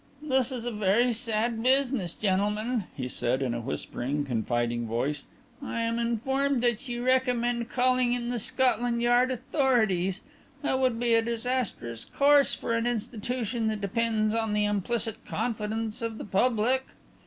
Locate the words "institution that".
12.87-13.81